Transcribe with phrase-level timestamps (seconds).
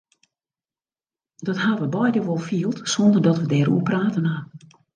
[1.35, 4.37] Dat ha we beide wol field sonder dat we dêroer praten ha.